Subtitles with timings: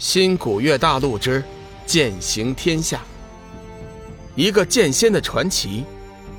[0.00, 1.44] 新古月大陆之
[1.84, 3.02] 剑行天下，
[4.34, 5.84] 一个剑仙的传奇，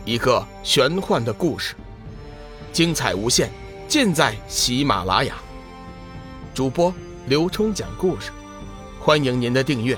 [0.04, 1.76] 一个玄幻的故事，
[2.74, 3.52] 精彩无限，
[3.88, 5.38] 尽在喜马拉雅。
[6.56, 6.92] 主播
[7.28, 8.32] 刘冲讲故事，
[9.00, 9.96] 欢迎您的订阅。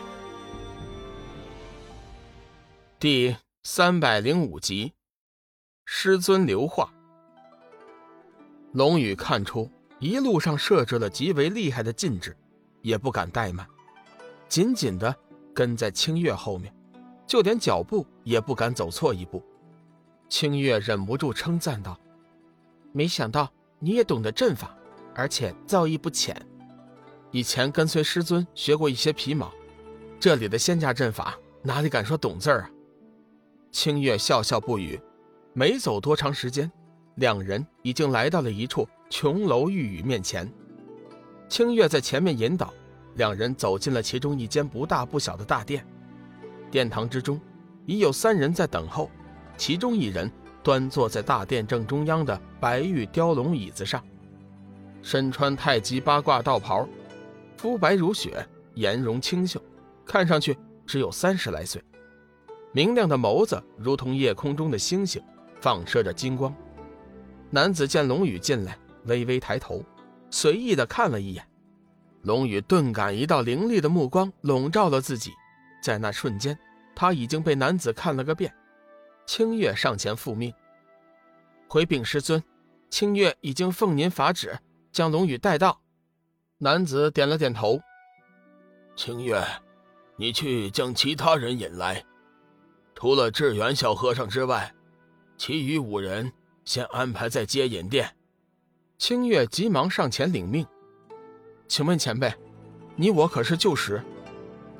[2.99, 3.33] 第
[3.63, 4.91] 三百零五集，
[5.85, 6.91] 师尊留话。
[8.73, 12.35] 龙宇看出一路上设置了极为厉害的禁制。
[12.83, 13.65] 也不敢怠慢，
[14.47, 15.15] 紧紧的
[15.55, 16.71] 跟在清月后面，
[17.25, 19.43] 就连脚步也不敢走错一步。
[20.29, 21.99] 清月忍不住称赞道
[22.93, 24.77] ：“没想到你也懂得阵法，
[25.15, 26.39] 而且造诣不浅。
[27.31, 29.51] 以前跟随师尊学过一些皮毛，
[30.19, 32.69] 这里的仙家阵法哪里敢说懂字儿啊？”
[33.71, 34.99] 清月笑笑不语。
[35.55, 36.71] 没走多长时间，
[37.15, 40.51] 两人已经来到了一处琼楼玉宇面前。
[41.53, 42.73] 清月在前面引导，
[43.13, 45.85] 两人走进了其中一间不大不小的大殿。
[46.71, 47.39] 殿堂之中，
[47.85, 49.07] 已有三人在等候，
[49.55, 50.31] 其中一人
[50.63, 54.03] 端坐在大殿正中央的白玉雕龙椅子上，
[55.03, 56.89] 身穿太极八卦道袍，
[57.55, 59.61] 肤白如雪，颜容清秀，
[60.07, 60.57] 看上去
[60.87, 61.79] 只有三十来岁。
[62.71, 65.21] 明亮的眸子如同夜空中的星星，
[65.61, 66.51] 放射着金光。
[67.51, 69.83] 男子见龙宇进来，微微抬头。
[70.33, 71.47] 随意的看了一眼，
[72.23, 75.31] 龙宇顿感一道凌厉的目光笼罩了自己，
[75.79, 76.57] 在那瞬间，
[76.95, 78.51] 他已经被男子看了个遍。
[79.27, 80.51] 清月上前复命
[81.69, 82.43] ：“回禀师尊，
[82.89, 84.57] 清月已经奉您法旨，
[84.91, 85.79] 将龙宇带到。”
[86.57, 87.79] 男子点了点头
[88.97, 89.39] ：“清月，
[90.17, 92.03] 你去将其他人引来，
[92.95, 94.73] 除了智远小和尚之外，
[95.37, 96.33] 其余五人
[96.65, 98.11] 先安排在接引殿。”
[99.03, 100.65] 清月急忙上前领命，
[101.67, 102.33] 请问前辈，
[102.95, 104.01] 你我可是旧识？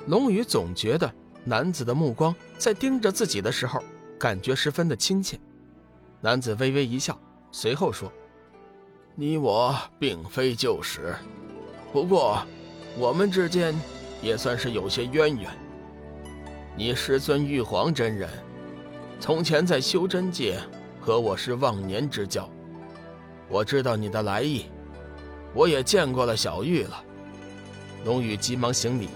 [0.06, 1.12] 龙宇总觉得
[1.44, 3.84] 男子的目光在盯着自己的时候，
[4.18, 5.38] 感觉十分的亲切。
[6.22, 7.20] 男子微微一笑，
[7.52, 8.10] 随后说
[9.14, 11.14] ：“你我并非旧识，
[11.92, 12.42] 不过
[12.96, 13.78] 我们之间
[14.22, 15.50] 也算是有些渊源。
[16.74, 18.30] 你师尊玉皇真人，
[19.20, 20.58] 从前在修真界
[20.98, 22.48] 和我是忘年之交。”
[23.54, 24.64] 我知道你的来意，
[25.54, 27.04] 我也见过了小玉了。
[28.04, 29.08] 龙宇急忙行礼，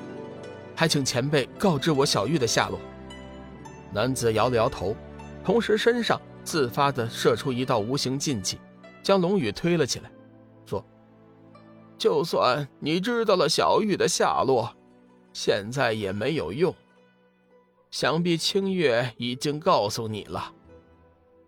[0.76, 2.78] 还请前辈告知我小玉的下落。
[3.92, 4.94] 男子摇了摇头，
[5.42, 8.60] 同时身上自发的射出一道无形劲气，
[9.02, 10.10] 将龙宇推了起来，
[10.64, 10.86] 说
[11.98, 14.72] ：“就算你知道了小玉的下落，
[15.32, 16.72] 现在也没有用。
[17.90, 20.52] 想必清月已经告诉你了。”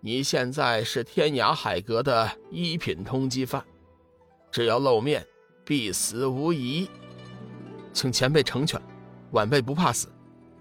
[0.02, 3.62] 你现在是天涯海阁的一品通缉犯，
[4.50, 5.26] 只要露面，
[5.62, 6.88] 必死无疑。
[7.92, 8.80] 请前辈成全，
[9.32, 10.08] 晚辈不怕死。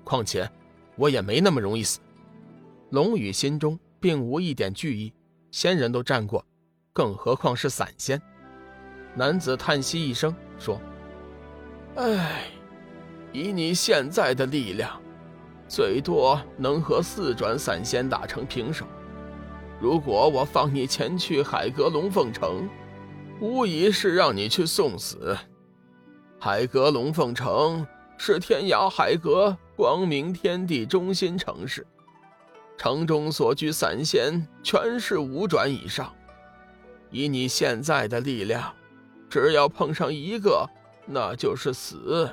[0.03, 0.49] 况且，
[0.97, 2.01] 我也没那么容易死。
[2.89, 5.13] 龙宇心中并无一点惧意，
[5.51, 6.45] 仙人都战过，
[6.91, 8.21] 更何况是散仙。
[9.15, 10.81] 男子叹息一声，说
[11.95, 12.51] ：“唉，
[13.31, 15.01] 以你现在的力量，
[15.69, 18.85] 最多能和四转散仙打成平手。”
[19.81, 22.69] 如果我放你前去海阁龙凤城，
[23.39, 25.37] 无疑是让你去送死。
[26.37, 31.87] 海阁龙凤城是天涯海阁光明天地中心城市，
[32.77, 36.13] 城中所居散仙全是五转以上。
[37.09, 38.73] 以你现在的力量，
[39.29, 40.69] 只要碰上一个，
[41.05, 42.29] 那就是死。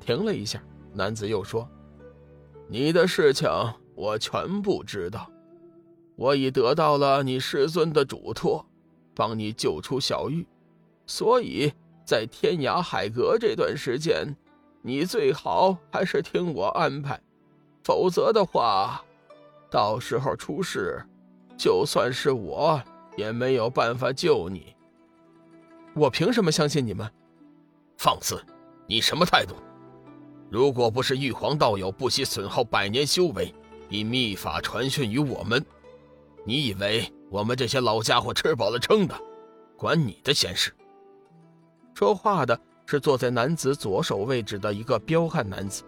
[0.00, 0.60] 停了一下，
[0.92, 1.68] 男子又说
[2.68, 3.48] ：“你的事情
[3.94, 5.30] 我全部知道。”
[6.16, 8.64] 我已得到了你师尊的嘱托，
[9.14, 10.46] 帮你救出小玉，
[11.06, 11.72] 所以
[12.04, 14.36] 在天涯海阁这段时间，
[14.82, 17.20] 你最好还是听我安排，
[17.82, 19.02] 否则的话，
[19.70, 21.02] 到时候出事，
[21.56, 22.80] 就算是我
[23.16, 24.74] 也没有办法救你。
[25.94, 27.10] 我凭什么相信你们？
[27.98, 28.42] 放肆！
[28.86, 29.54] 你什么态度？
[30.50, 33.54] 如果不是玉皇道友不惜损耗百年修为，
[33.88, 35.64] 以秘法传讯于我们。
[36.44, 39.14] 你以为我们这些老家伙吃饱了撑的，
[39.76, 40.72] 管你的闲事？
[41.94, 45.84] 说话的是坐在男子左手位置的一个彪悍男子，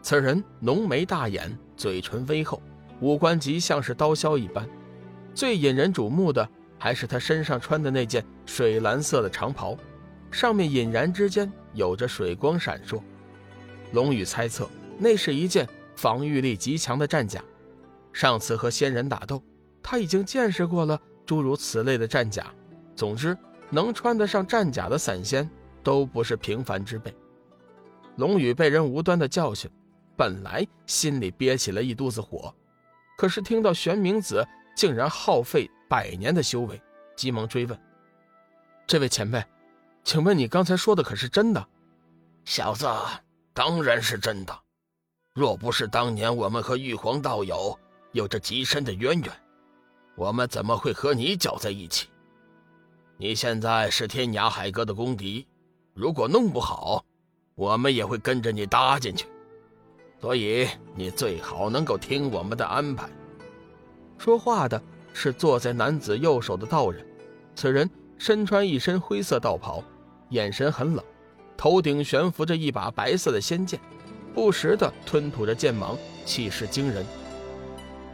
[0.00, 2.62] 此人浓眉大眼，嘴唇微厚，
[3.00, 4.66] 五官极像是刀削一般。
[5.34, 6.48] 最引人瞩目的
[6.78, 9.76] 还是他身上穿的那件水蓝色的长袍，
[10.30, 13.00] 上面隐然之间有着水光闪烁。
[13.92, 14.68] 龙宇猜测，
[14.98, 17.44] 那是一件防御力极强的战甲。
[18.12, 19.42] 上次和仙人打斗。
[19.82, 22.46] 他已经见识过了诸如此类的战甲，
[22.94, 23.36] 总之
[23.70, 25.48] 能穿得上战甲的散仙
[25.82, 27.14] 都不是平凡之辈。
[28.16, 29.70] 龙宇被人无端的教训，
[30.16, 32.54] 本来心里憋起了一肚子火，
[33.16, 34.46] 可是听到玄冥子
[34.76, 36.80] 竟然耗费百年的修为，
[37.16, 37.78] 急忙追问
[38.86, 39.42] ：“这位前辈，
[40.04, 41.66] 请问你刚才说的可是真的？”
[42.44, 42.86] 小子，
[43.54, 44.58] 当然是真的。
[45.34, 47.78] 若不是当年我们和玉皇道友
[48.12, 49.32] 有着极深的渊源，
[50.14, 52.08] 我们怎么会和你搅在一起？
[53.16, 55.46] 你现在是天涯海阁的公敌，
[55.94, 57.04] 如果弄不好，
[57.54, 59.26] 我们也会跟着你搭进去。
[60.20, 63.08] 所以你最好能够听我们的安排。
[64.18, 64.80] 说话的
[65.12, 67.04] 是坐在男子右手的道人，
[67.54, 67.88] 此人
[68.18, 69.82] 身穿一身灰色道袍，
[70.28, 71.04] 眼神很冷，
[71.56, 73.80] 头顶悬浮着一把白色的仙剑，
[74.32, 77.04] 不时的吞吐着剑芒，气势惊人。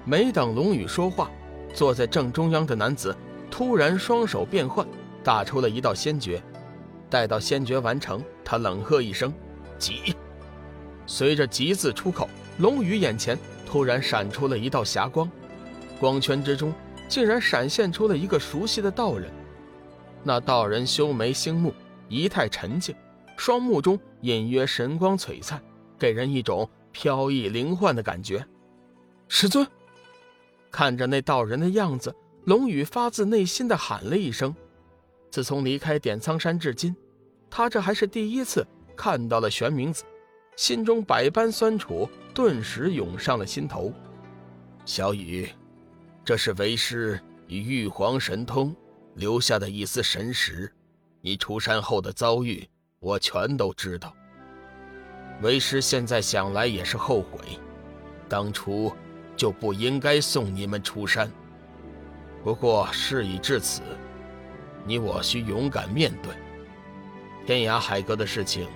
[0.04, 1.30] 没等龙宇说话，
[1.74, 3.16] 坐在正中央的男子
[3.50, 4.86] 突然双手变换。
[5.24, 6.42] 打出了一道仙诀，
[7.10, 9.30] 待到仙诀完成，他冷喝一声
[9.78, 10.14] ：“急！”
[11.06, 15.30] 随着“急”字出口，龙宇眼前突然闪出了一道霞光，
[16.00, 16.72] 光圈之中
[17.08, 19.30] 竟然闪现出了一个熟悉的道人。
[20.22, 21.74] 那道人修眉星目，
[22.08, 22.94] 仪态沉静，
[23.36, 25.60] 双目中隐约神光璀璨，
[25.98, 28.42] 给人一种飘逸灵幻的感觉。
[29.26, 29.66] 师尊，
[30.70, 34.54] 看着那道人的样子，龙宇发自内心的喊了一声。
[35.30, 36.94] 自从离开点苍山至今，
[37.50, 38.66] 他这还是第一次
[38.96, 40.04] 看到了玄冥子，
[40.56, 43.92] 心中百般酸楚顿时涌上了心头。
[44.84, 45.48] 小雨，
[46.24, 48.74] 这是为师以玉皇神通
[49.14, 50.72] 留下的一丝神识，
[51.20, 52.66] 你出山后的遭遇，
[53.00, 54.14] 我全都知道。
[55.42, 57.38] 为师现在想来也是后悔，
[58.28, 58.90] 当初
[59.38, 61.32] 就不应该送你们出山。
[62.44, 63.81] 不过事已至此。
[64.85, 66.35] 你我需勇敢面对
[67.46, 68.67] 天涯海阁的事情，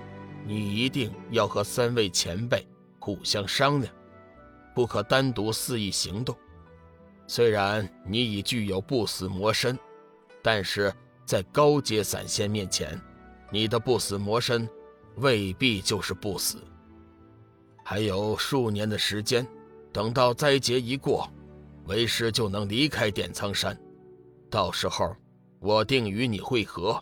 [0.46, 2.66] 你一定要和三位前辈
[2.98, 3.92] 互相商量，
[4.74, 6.36] 不可单独肆意行动。
[7.26, 9.78] 虽然你已具有不死魔身，
[10.42, 10.92] 但是
[11.24, 13.00] 在高阶散仙面前，
[13.50, 14.68] 你的不死魔身
[15.16, 16.62] 未必就是不死。
[17.84, 19.46] 还有数年的时间，
[19.92, 21.30] 等到灾劫一过，
[21.86, 23.78] 为师就能离开点苍山，
[24.50, 25.14] 到时候。
[25.64, 27.00] 我定与你会合，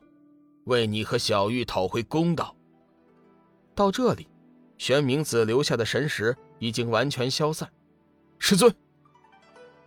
[0.65, 2.55] 为你和小玉讨回公道。
[3.75, 4.29] 到这里，
[4.77, 7.67] 玄冥子留下的神识已经完全消散。
[8.39, 8.71] 师尊，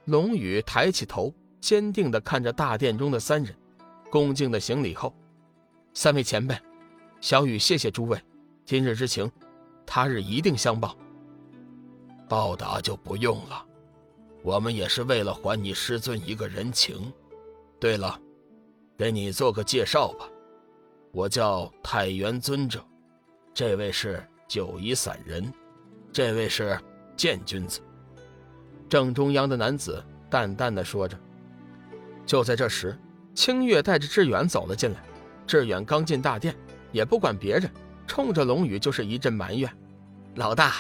[0.05, 3.55] 龙宇抬起头，坚定地看着大殿中的三人，
[4.09, 5.15] 恭敬地行礼后
[5.93, 6.57] ：“三位前辈，
[7.21, 8.19] 小雨谢谢诸位，
[8.65, 9.31] 今日之情，
[9.85, 10.97] 他日一定相报。
[12.33, 13.63] 报答就不用了，
[14.41, 17.13] 我们也是为了还你师尊一个人情。
[17.79, 18.19] 对了。”
[18.97, 20.27] 给你做个介绍吧，
[21.11, 22.83] 我叫太元尊者，
[23.53, 25.53] 这位是九夷散人，
[26.11, 26.79] 这位是
[27.15, 27.81] 剑君子。
[28.89, 31.15] 正中央的男子淡淡的说着。
[32.25, 32.97] 就在这时，
[33.35, 35.03] 清月带着志远走了进来。
[35.45, 36.55] 志远刚进大殿，
[36.91, 37.69] 也不管别人，
[38.07, 39.71] 冲着龙宇就是一阵埋怨
[40.35, 40.75] ：“老大，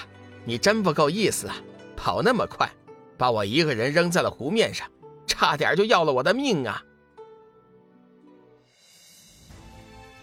[0.45, 1.55] 你真不够意思啊，
[1.95, 2.69] 跑那么快，
[3.17, 4.89] 把我一个人扔在了湖面上，
[5.25, 6.83] 差点就要了我的命啊！”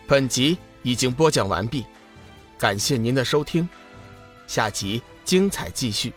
[0.07, 1.87] 本集已经播讲完毕，
[2.59, 3.69] 感谢您的收听，
[4.47, 6.13] 下集精彩继续。